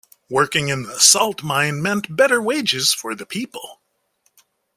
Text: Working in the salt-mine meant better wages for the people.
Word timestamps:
Working 0.31 0.69
in 0.69 0.81
the 0.81 0.99
salt-mine 0.99 1.79
meant 1.79 2.15
better 2.15 2.41
wages 2.41 2.91
for 2.91 3.13
the 3.13 3.27
people. 3.27 3.81